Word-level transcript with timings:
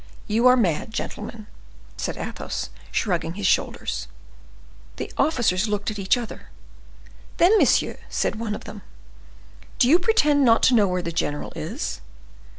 You 0.25 0.47
are 0.47 0.57
mad, 0.57 0.91
gentlemen!" 0.91 1.45
said 1.95 2.17
Athos, 2.17 2.71
shrugging 2.91 3.35
his 3.35 3.45
shoulders. 3.45 4.07
The 4.95 5.13
officers 5.15 5.67
looked 5.67 5.91
at 5.91 5.99
each 5.99 6.17
other. 6.17 6.47
"Then, 7.37 7.55
monsieur," 7.59 7.99
said 8.09 8.37
one 8.37 8.55
of 8.55 8.63
them, 8.63 8.81
"do 9.77 9.87
you 9.87 9.99
pretend 9.99 10.43
not 10.43 10.63
to 10.63 10.73
know 10.73 10.87
where 10.87 11.03
the 11.03 11.11
general 11.11 11.53
is?" 11.55 12.01